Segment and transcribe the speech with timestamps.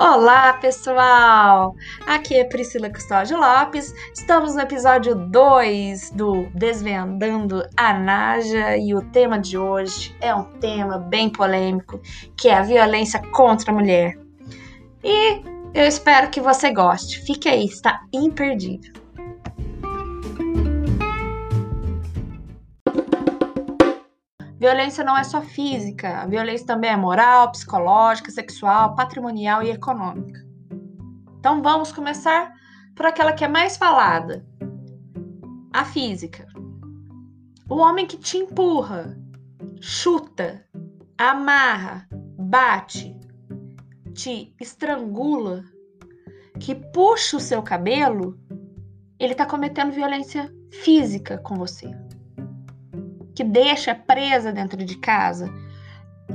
[0.00, 1.74] Olá, pessoal!
[2.06, 3.92] Aqui é Priscila Custódio Lopes.
[4.14, 10.44] Estamos no episódio 2 do Desvendando a Naja e o tema de hoje é um
[10.60, 12.00] tema bem polêmico,
[12.36, 14.16] que é a violência contra a mulher.
[15.02, 15.42] E
[15.74, 17.20] eu espero que você goste.
[17.22, 18.92] Fique aí, está imperdível.
[24.58, 30.44] Violência não é só física, a violência também é moral, psicológica, sexual, patrimonial e econômica.
[31.38, 32.52] Então vamos começar
[32.96, 34.44] por aquela que é mais falada:
[35.72, 36.44] a física.
[37.70, 39.16] O homem que te empurra,
[39.80, 40.64] chuta,
[41.16, 43.16] amarra, bate,
[44.12, 45.62] te estrangula,
[46.58, 48.36] que puxa o seu cabelo,
[49.20, 50.52] ele está cometendo violência
[50.82, 52.07] física com você
[53.38, 55.48] que deixa presa dentro de casa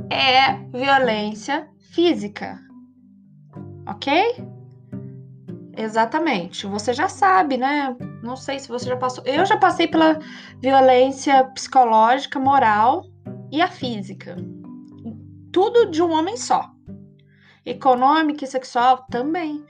[0.10, 2.58] é violência física.
[3.86, 4.38] Ok?
[5.76, 6.66] Exatamente.
[6.66, 7.94] Você já sabe, né?
[8.24, 9.22] Não sei se você já passou.
[9.26, 10.18] Eu já passei pela
[10.62, 13.04] violência psicológica, moral
[13.52, 14.38] e a física.
[15.52, 16.72] Tudo de um homem só.
[17.66, 19.62] Econômica e sexual também.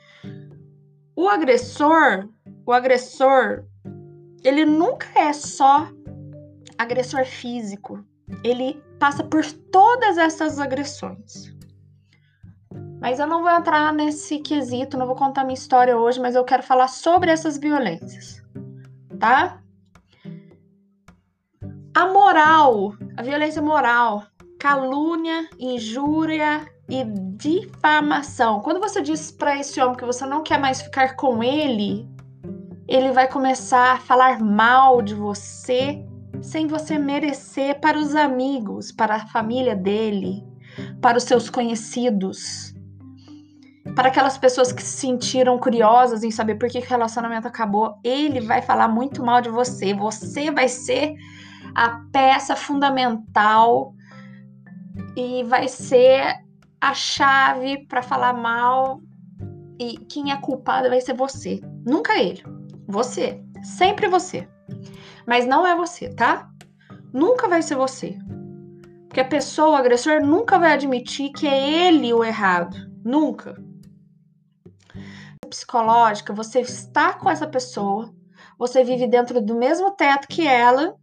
[1.15, 2.29] O agressor,
[2.63, 3.65] o agressor,
[4.43, 5.89] ele nunca é só
[6.77, 8.03] agressor físico,
[8.43, 11.53] ele passa por todas essas agressões.
[13.01, 16.43] Mas eu não vou entrar nesse quesito, não vou contar minha história hoje, mas eu
[16.45, 18.41] quero falar sobre essas violências,
[19.19, 19.61] tá?
[21.93, 24.23] A moral, a violência moral,
[24.57, 27.03] calúnia, injúria e
[27.35, 28.61] difamação.
[28.61, 32.07] Quando você diz para esse homem que você não quer mais ficar com ele,
[32.87, 36.03] ele vai começar a falar mal de você
[36.43, 40.43] sem você merecer para os amigos, para a família dele,
[41.01, 42.75] para os seus conhecidos,
[43.95, 47.95] para aquelas pessoas que se sentiram curiosas em saber por que o relacionamento acabou.
[48.03, 49.93] Ele vai falar muito mal de você.
[49.93, 51.15] Você vai ser
[51.73, 53.93] a peça fundamental
[55.15, 56.43] e vai ser
[56.81, 58.99] a chave para falar mal.
[59.79, 62.43] E quem é culpado vai ser você, nunca ele.
[62.87, 64.47] Você, sempre você.
[65.25, 66.49] Mas não é você, tá?
[67.13, 68.17] Nunca vai ser você.
[69.07, 72.75] Porque a pessoa, o agressor, nunca vai admitir que é ele o errado.
[73.05, 73.55] Nunca.
[75.47, 78.11] Psicológica, você está com essa pessoa,
[78.57, 80.95] você vive dentro do mesmo teto que ela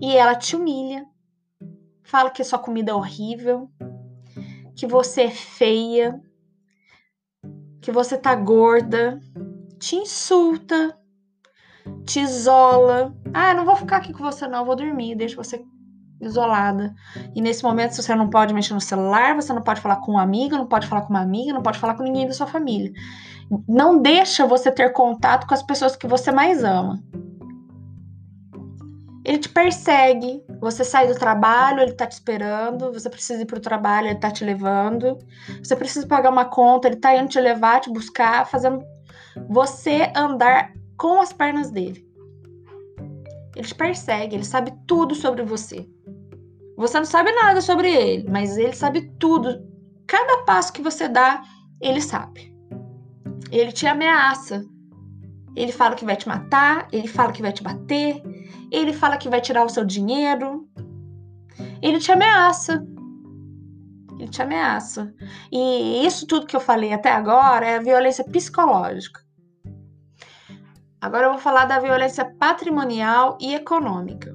[0.00, 1.06] e ela te humilha,
[2.02, 3.70] fala que sua comida é horrível,
[4.74, 6.20] que você é feia,
[7.80, 9.20] que você tá gorda,
[9.78, 10.97] te insulta,
[12.04, 13.14] te isola.
[13.32, 15.64] Ah, não vou ficar aqui com você, não, vou dormir, deixa você
[16.20, 16.94] isolada.
[17.34, 20.18] E nesse momento você não pode mexer no celular, você não pode falar com um
[20.18, 22.92] amigo, não pode falar com uma amiga, não pode falar com ninguém da sua família.
[23.68, 27.02] Não deixa você ter contato com as pessoas que você mais ama.
[29.24, 33.60] Ele te persegue, você sai do trabalho, ele tá te esperando, você precisa ir pro
[33.60, 35.18] trabalho, ele tá te levando.
[35.62, 38.82] Você precisa pagar uma conta, ele tá indo te levar, te buscar, fazendo
[39.48, 42.06] você andar com as pernas dele.
[43.56, 45.88] Ele te persegue, ele sabe tudo sobre você.
[46.76, 49.66] Você não sabe nada sobre ele, mas ele sabe tudo.
[50.06, 51.42] Cada passo que você dá,
[51.80, 52.54] ele sabe.
[53.50, 54.64] Ele te ameaça.
[55.56, 58.22] Ele fala que vai te matar, ele fala que vai te bater,
[58.70, 60.68] ele fala que vai tirar o seu dinheiro.
[61.82, 62.86] Ele te ameaça.
[64.18, 65.12] Ele te ameaça.
[65.50, 69.27] E isso tudo que eu falei até agora é violência psicológica.
[71.00, 74.34] Agora eu vou falar da violência patrimonial e econômica.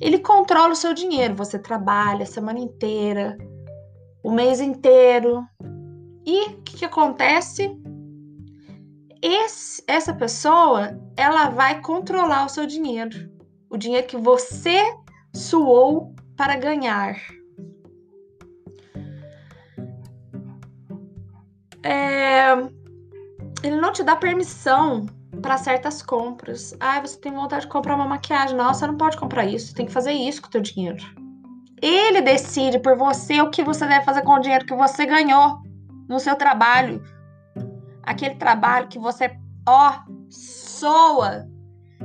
[0.00, 3.36] Ele controla o seu dinheiro, você trabalha a semana inteira,
[4.22, 5.44] o mês inteiro.
[6.24, 7.70] E o que, que acontece?
[9.22, 13.30] Esse, essa pessoa, ela vai controlar o seu dinheiro,
[13.70, 14.82] o dinheiro que você
[15.34, 17.16] suou para ganhar.
[21.82, 22.54] É,
[23.64, 25.06] ele não te dá permissão
[25.40, 26.76] para certas compras.
[26.78, 28.54] Ah, você tem vontade de comprar uma maquiagem.
[28.54, 29.74] Não, você não pode comprar isso.
[29.74, 31.02] Tem que fazer isso com o teu dinheiro.
[31.80, 35.60] Ele decide por você o que você deve fazer com o dinheiro que você ganhou
[36.08, 37.02] no seu trabalho.
[38.02, 39.34] Aquele trabalho que você,
[39.66, 41.46] ó, soa,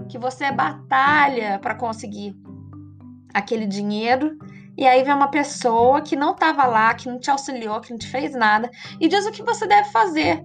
[0.07, 2.35] que você batalha para conseguir
[3.33, 4.37] aquele dinheiro.
[4.77, 7.97] E aí vem uma pessoa que não estava lá, que não te auxiliou, que não
[7.97, 10.41] te fez nada, e diz o que você deve fazer.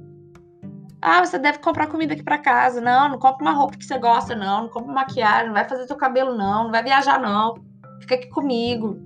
[1.06, 2.80] Ah, você deve comprar comida aqui para casa.
[2.80, 4.62] Não, não compra uma roupa que você gosta, não.
[4.62, 6.64] Não compra maquiagem, não vai fazer seu cabelo, não.
[6.64, 7.62] Não vai viajar, não.
[8.00, 8.98] Fica aqui comigo.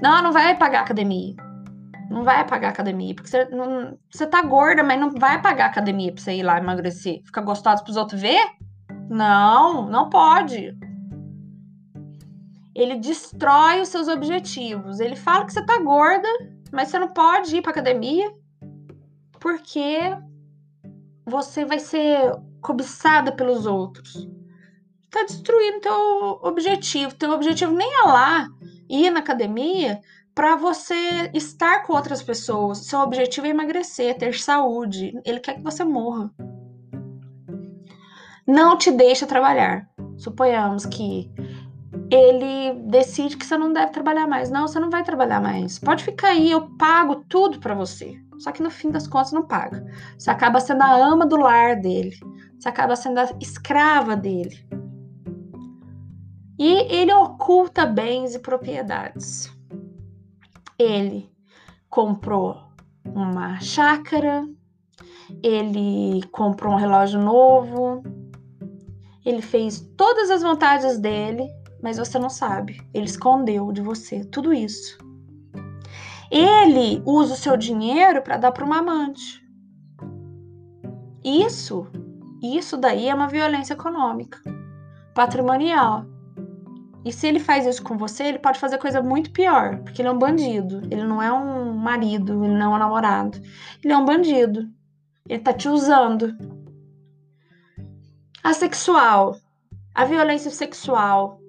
[0.00, 1.34] Não, não vai pagar academia.
[2.08, 6.12] Não vai pagar academia, porque você, não, você tá gorda, mas não vai pagar academia
[6.12, 7.20] pra você ir lá emagrecer.
[7.24, 8.46] Fica gostosa pros outros ver?
[9.10, 10.78] Não, não pode.
[12.72, 15.00] Ele destrói os seus objetivos.
[15.00, 16.28] Ele fala que você tá gorda,
[16.72, 18.30] mas você não pode ir pra academia
[19.44, 19.98] porque
[21.26, 24.26] você vai ser cobiçada pelos outros.
[25.10, 27.14] Tá destruindo teu objetivo.
[27.14, 28.48] Teu objetivo nem é lá
[28.88, 30.00] ir na academia
[30.34, 32.86] para você estar com outras pessoas.
[32.86, 35.12] Seu objetivo é emagrecer, ter saúde.
[35.26, 36.32] Ele quer que você morra.
[38.46, 39.86] Não te deixa trabalhar.
[40.16, 41.30] Suponhamos que
[42.14, 44.48] ele decide que você não deve trabalhar mais.
[44.48, 45.80] Não, você não vai trabalhar mais.
[45.80, 48.16] Pode ficar aí, eu pago tudo para você.
[48.38, 49.84] Só que no fim das contas não paga.
[50.16, 52.16] Você acaba sendo a ama do lar dele.
[52.56, 54.64] Você acaba sendo a escrava dele.
[56.56, 59.52] E ele oculta bens e propriedades.
[60.78, 61.28] Ele
[61.90, 62.62] comprou
[63.04, 64.48] uma chácara,
[65.42, 68.04] ele comprou um relógio novo,
[69.26, 71.48] ele fez todas as vontades dele,
[71.84, 72.80] mas você não sabe.
[72.94, 74.96] Ele escondeu de você tudo isso.
[76.30, 79.46] Ele usa o seu dinheiro para dar para uma amante.
[81.22, 81.86] Isso,
[82.42, 84.40] isso daí é uma violência econômica,
[85.14, 86.06] patrimonial.
[87.04, 90.08] E se ele faz isso com você, ele pode fazer coisa muito pior, porque ele
[90.08, 90.80] é um bandido.
[90.90, 93.38] Ele não é um marido, ele não é um namorado.
[93.84, 94.70] Ele é um bandido.
[95.28, 96.34] Ele tá te usando.
[98.42, 99.36] A sexual.
[99.94, 101.40] A violência sexual,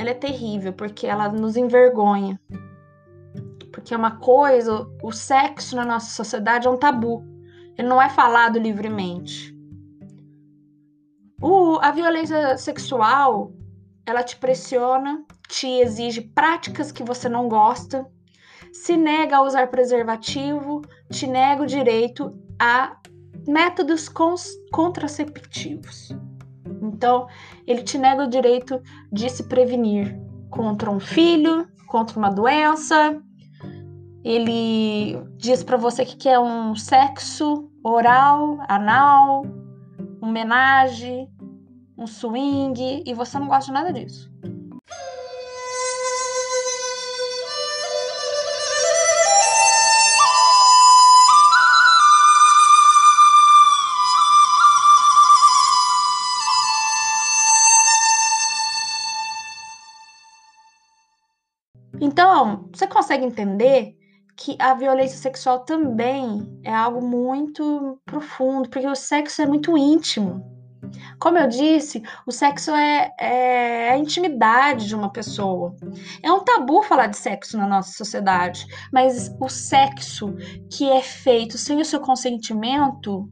[0.00, 2.40] ela é terrível porque ela nos envergonha.
[3.70, 7.22] Porque é uma coisa, o sexo na nossa sociedade é um tabu.
[7.76, 9.54] Ele não é falado livremente.
[11.42, 13.52] O, a violência sexual,
[14.06, 18.06] ela te pressiona, te exige práticas que você não gosta,
[18.72, 20.80] se nega a usar preservativo,
[21.10, 22.96] te nega o direito a
[23.46, 24.08] métodos
[24.72, 26.08] contraceptivos.
[26.80, 27.26] Então,
[27.66, 28.80] ele te nega o direito
[29.12, 30.18] de se prevenir
[30.50, 33.20] contra um filho, contra uma doença.
[34.24, 39.44] Ele diz para você que quer um sexo oral, anal,
[40.22, 41.30] um homenagem,
[41.96, 44.30] um swing, e você não gosta de nada disso.
[62.00, 63.94] Então, você consegue entender
[64.36, 70.42] que a violência sexual também é algo muito profundo, porque o sexo é muito íntimo.
[71.18, 75.74] Como eu disse, o sexo é, é, a intimidade de uma pessoa.
[76.22, 80.34] É um tabu falar de sexo na nossa sociedade, mas o sexo
[80.70, 83.30] que é feito sem o seu consentimento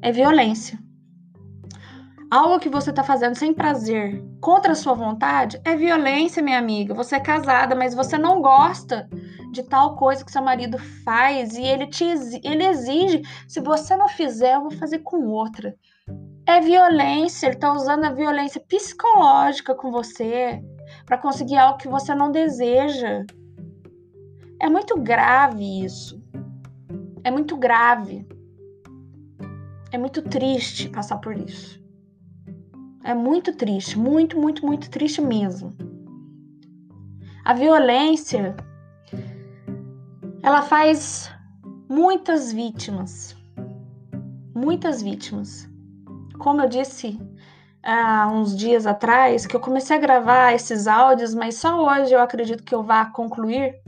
[0.00, 0.81] é violência.
[2.32, 6.94] Algo que você está fazendo sem prazer, contra a sua vontade, é violência, minha amiga.
[6.94, 9.06] Você é casada, mas você não gosta
[9.52, 12.06] de tal coisa que seu marido faz e ele te
[12.42, 15.76] ele exige, se você não fizer, eu vou fazer com outra.
[16.46, 20.58] É violência, ele está usando a violência psicológica com você
[21.04, 23.26] para conseguir algo que você não deseja.
[24.58, 26.18] É muito grave isso.
[27.22, 28.26] É muito grave.
[29.90, 31.81] É muito triste passar por isso.
[33.04, 35.72] É muito triste, muito, muito, muito triste mesmo.
[37.44, 38.54] A violência
[40.40, 41.28] ela faz
[41.88, 43.36] muitas vítimas.
[44.54, 45.68] Muitas vítimas.
[46.38, 47.18] Como eu disse
[47.82, 52.20] há uns dias atrás, que eu comecei a gravar esses áudios, mas só hoje eu
[52.20, 53.82] acredito que eu vá concluir.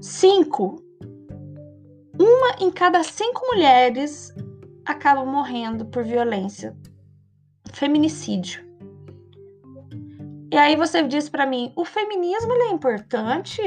[0.00, 0.82] Cinco.
[2.18, 4.34] Uma em cada cinco mulheres
[4.86, 6.74] acaba morrendo por violência
[7.74, 8.64] feminicídio.
[10.54, 13.60] E aí você diz para mim, o feminismo ele é importante?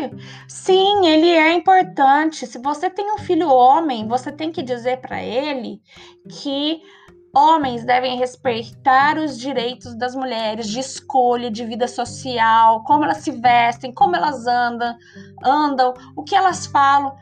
[0.47, 2.47] Sim, ele é importante.
[2.47, 5.81] Se você tem um filho homem, você tem que dizer para ele
[6.29, 6.81] que
[7.35, 13.31] homens devem respeitar os direitos das mulheres de escolha, de vida social, como elas se
[13.31, 14.95] vestem, como elas andam,
[15.43, 17.13] andam, o que elas falam.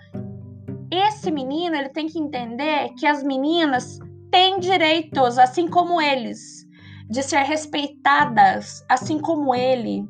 [0.91, 3.97] Esse menino, ele tem que entender que as meninas
[4.29, 6.54] têm direitos, assim como eles
[7.09, 10.07] de ser respeitadas, assim como ele,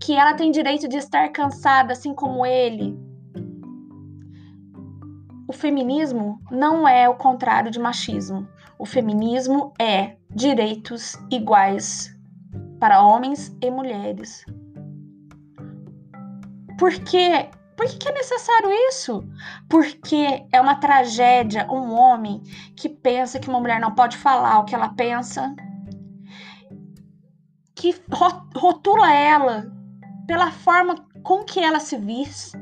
[0.00, 2.98] que ela tem direito de estar cansada, assim como ele.
[5.46, 8.48] O feminismo não é o contrário de machismo.
[8.78, 12.14] O feminismo é direitos iguais
[12.80, 14.44] para homens e mulheres.
[16.76, 17.48] Por que,
[17.98, 19.22] que, é necessário isso?
[19.68, 22.42] Porque é uma tragédia um homem
[22.76, 25.54] que pensa que uma mulher não pode falar o que ela pensa,
[27.74, 27.94] que
[28.54, 29.70] rotula ela
[30.26, 32.58] pela forma com que ela se viste.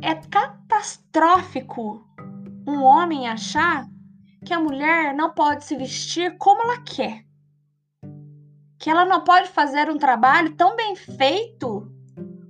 [0.00, 2.04] É catastrófico
[2.66, 3.86] um homem achar
[4.44, 7.24] que a mulher não pode se vestir como ela quer.
[8.78, 11.88] Que ela não pode fazer um trabalho tão bem feito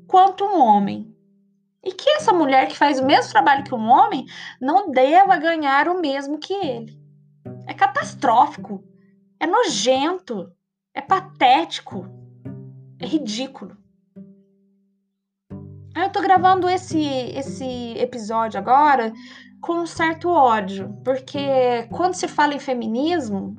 [0.06, 1.14] quanto um homem.
[1.84, 4.24] E que essa mulher que faz o mesmo trabalho que um homem
[4.60, 6.98] não deva ganhar o mesmo que ele.
[7.66, 8.82] É catastrófico,
[9.42, 10.52] é nojento,
[10.94, 12.06] é patético,
[13.00, 13.76] é ridículo.
[15.96, 19.12] Eu tô gravando esse, esse episódio agora
[19.60, 23.56] com um certo ódio, porque quando se fala em feminismo,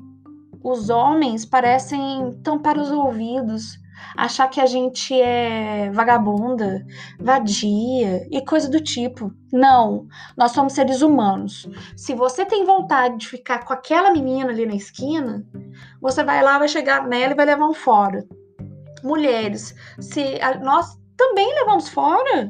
[0.63, 3.77] os homens parecem tampar os ouvidos
[4.15, 6.85] achar que a gente é vagabunda,
[7.19, 9.33] vadia e coisa do tipo.
[9.51, 10.07] Não,
[10.37, 11.67] nós somos seres humanos.
[11.95, 15.45] Se você tem vontade de ficar com aquela menina ali na esquina,
[16.01, 18.25] você vai lá, vai chegar nela e vai levar um fora.
[19.03, 22.49] Mulheres, se a, nós também levamos fora.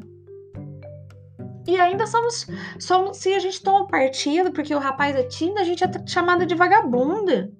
[1.66, 2.46] E ainda somos,
[2.78, 3.16] somos.
[3.16, 6.54] Se a gente toma partido porque o rapaz é tímido, a gente é chamada de
[6.54, 7.50] vagabunda.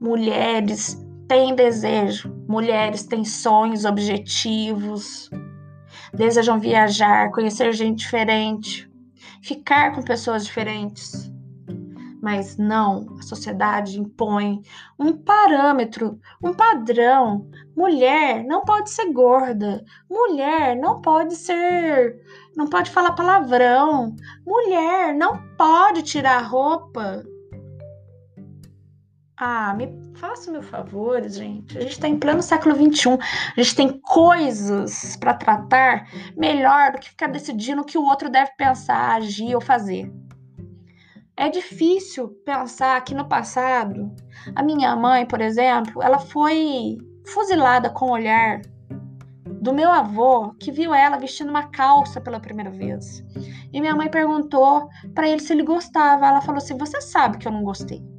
[0.00, 0.98] Mulheres,
[1.28, 5.30] têm desejo, mulheres têm sonhos, objetivos,
[6.12, 8.90] desejam viajar, conhecer gente diferente,
[9.42, 11.32] ficar com pessoas diferentes.
[12.22, 14.60] Mas não, a sociedade impõe
[14.98, 17.48] um parâmetro, um padrão.
[17.76, 22.20] Mulher não pode ser gorda, mulher não pode ser,
[22.56, 27.22] não pode falar palavrão, mulher não pode tirar roupa.
[29.38, 31.76] Ah, me faça meu favor, gente.
[31.76, 33.18] A gente está em pleno século XXI.
[33.54, 38.30] A gente tem coisas para tratar melhor do que ficar decidindo o que o outro
[38.30, 40.10] deve pensar, agir ou fazer.
[41.36, 44.10] É difícil pensar que no passado,
[44.54, 48.62] a minha mãe, por exemplo, ela foi fuzilada com o olhar
[49.60, 53.22] do meu avô, que viu ela vestindo uma calça pela primeira vez.
[53.70, 56.26] E minha mãe perguntou para ele se ele gostava.
[56.26, 58.15] Ela falou assim: Você sabe que eu não gostei.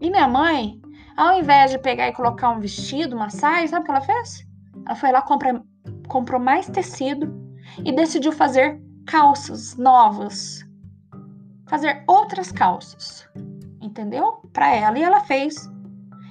[0.00, 0.80] E minha mãe,
[1.14, 4.46] ao invés de pegar e colocar um vestido, uma saia, sabe o que ela fez?
[4.86, 5.62] Ela foi lá, compra,
[6.08, 7.30] comprou mais tecido
[7.84, 10.64] e decidiu fazer calças novas.
[11.68, 13.28] Fazer outras calças.
[13.82, 14.40] Entendeu?
[14.54, 14.98] Para ela.
[14.98, 15.70] E ela fez.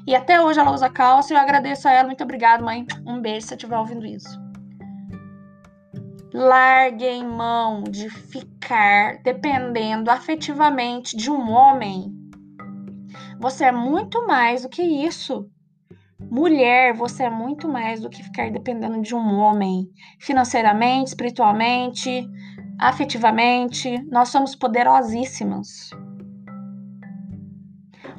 [0.07, 2.07] E até hoje ela usa calça e eu agradeço a ela.
[2.07, 2.87] Muito obrigada, mãe.
[3.05, 4.39] Um beijo se estiver ouvindo isso.
[6.33, 12.18] Larguem mão de ficar dependendo afetivamente de um homem
[13.39, 15.49] você é muito mais do que isso.
[16.19, 22.29] Mulher, você é muito mais do que ficar dependendo de um homem financeiramente, espiritualmente,
[22.77, 23.97] afetivamente.
[24.11, 25.89] Nós somos poderosíssimas.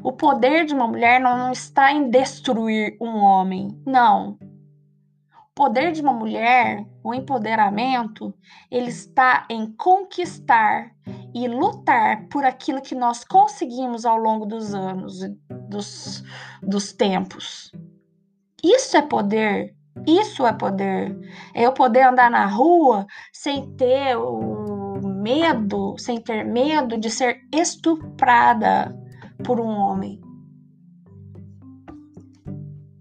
[0.03, 4.39] O poder de uma mulher não está em destruir um homem, não.
[5.51, 8.33] O poder de uma mulher, o empoderamento,
[8.71, 10.93] ele está em conquistar
[11.35, 15.21] e lutar por aquilo que nós conseguimos ao longo dos anos,
[15.69, 16.25] dos,
[16.63, 17.73] dos tempos.
[18.63, 19.75] Isso é poder.
[20.07, 21.17] Isso é poder.
[21.55, 27.41] É eu poder andar na rua sem ter o medo, sem ter medo de ser
[27.53, 28.97] estuprada
[29.45, 30.21] por um homem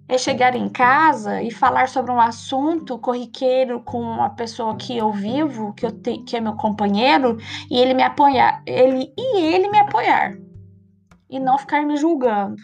[0.10, 5.12] é chegar em casa e falar sobre um assunto corriqueiro com uma pessoa que eu
[5.12, 7.38] vivo, que, eu te, que é meu companheiro,
[7.70, 10.36] e ele me apoiar, ele e ele me apoiar.
[11.30, 12.58] E não ficar me julgando.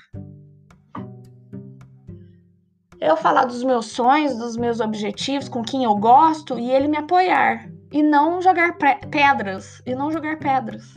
[3.00, 6.98] Eu falar dos meus sonhos, dos meus objetivos, com quem eu gosto, e ele me
[6.98, 7.70] apoiar.
[7.92, 8.75] E não jogar
[9.12, 9.84] pedras.
[9.86, 10.96] E não jogar pedras.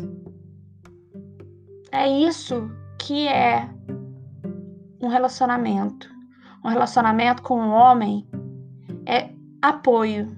[1.92, 3.68] É isso que é
[5.02, 6.17] um relacionamento
[6.68, 8.28] um relacionamento com um homem
[9.06, 9.30] é
[9.62, 10.36] apoio.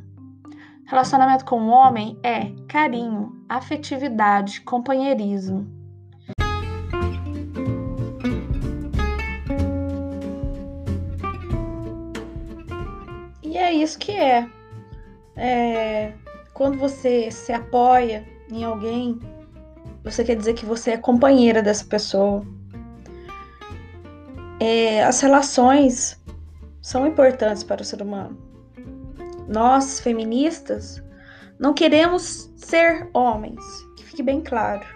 [0.87, 5.67] Relacionamento com um homem é carinho, afetividade, companheirismo.
[13.43, 14.49] E é isso que é.
[15.37, 16.13] é.
[16.55, 19.19] Quando você se apoia em alguém,
[20.05, 22.45] você quer dizer que você é companheira dessa pessoa.
[24.61, 26.20] É, as relações
[26.81, 28.39] são importantes para o ser humano.
[29.49, 31.03] Nós, feministas,
[31.59, 33.63] não queremos ser homens,
[33.97, 34.87] que fique bem claro.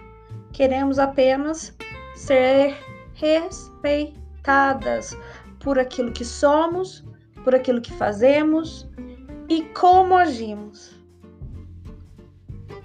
[0.53, 1.75] Queremos apenas
[2.15, 2.75] ser
[3.13, 5.15] respeitadas
[5.59, 7.03] por aquilo que somos,
[7.43, 8.89] por aquilo que fazemos
[9.49, 10.95] e como agimos.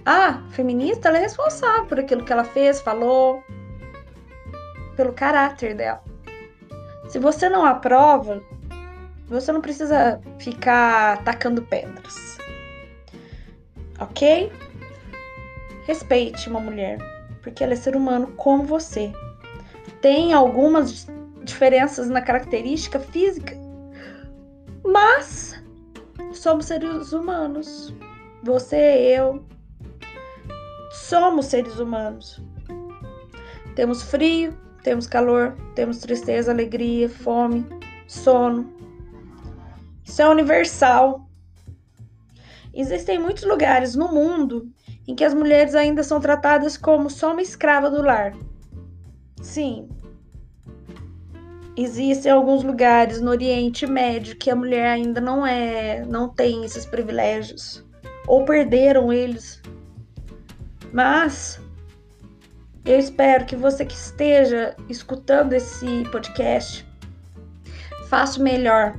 [0.04, 3.42] Ah, feminista, ela é responsável por aquilo que ela fez, falou,
[4.96, 6.02] pelo caráter dela.
[7.08, 8.42] Se você não aprova,
[9.30, 12.36] você não precisa ficar tacando pedras.
[14.00, 14.52] Ok?
[15.86, 16.98] Respeite uma mulher,
[17.42, 19.12] porque ela é ser humano como você.
[20.02, 21.06] Tem algumas
[21.44, 23.56] diferenças na característica física,
[24.84, 25.62] mas
[26.32, 27.94] somos seres humanos.
[28.42, 29.44] Você, eu,
[30.90, 32.42] somos seres humanos.
[33.76, 37.64] Temos frio, temos calor, temos tristeza, alegria, fome,
[38.06, 38.79] sono.
[40.10, 41.30] Isso é universal.
[42.74, 44.68] Existem muitos lugares no mundo
[45.06, 48.34] em que as mulheres ainda são tratadas como só uma escrava do lar.
[49.40, 49.88] Sim.
[51.76, 56.84] Existem alguns lugares no Oriente Médio que a mulher ainda não é, não tem esses
[56.84, 57.84] privilégios
[58.26, 59.62] ou perderam eles.
[60.92, 61.60] Mas
[62.84, 66.84] eu espero que você que esteja escutando esse podcast
[68.08, 68.98] faça o melhor.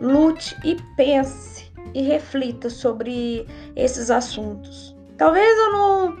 [0.00, 4.96] Lute e pense e reflita sobre esses assuntos.
[5.16, 6.18] Talvez eu não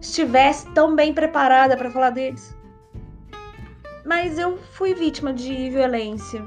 [0.00, 2.56] estivesse tão bem preparada para falar deles,
[4.04, 6.44] mas eu fui vítima de violência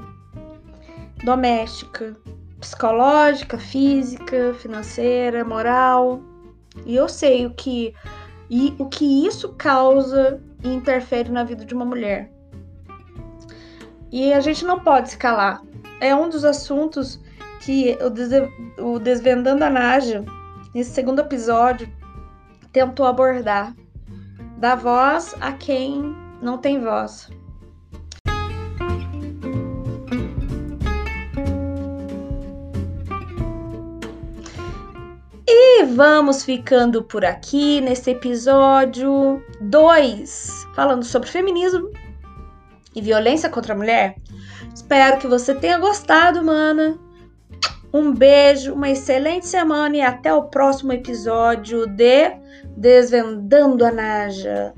[1.24, 2.16] doméstica,
[2.60, 6.20] psicológica, física, financeira, moral.
[6.86, 7.94] E eu sei o que
[8.50, 12.30] e o que isso causa e interfere na vida de uma mulher.
[14.10, 15.62] E a gente não pode se calar.
[16.00, 17.20] É um dos assuntos
[17.60, 17.98] que
[18.78, 20.24] o, Desvendando a Naja,
[20.74, 21.88] nesse segundo episódio,
[22.72, 23.74] tentou abordar.
[24.58, 27.28] Dar voz a quem não tem voz.
[35.46, 41.90] E vamos ficando por aqui nesse episódio 2, falando sobre feminismo
[42.94, 44.16] e violência contra a mulher.
[44.78, 46.96] Espero que você tenha gostado, mana.
[47.92, 52.30] Um beijo, uma excelente semana e até o próximo episódio de
[52.76, 54.72] Desvendando a Naja.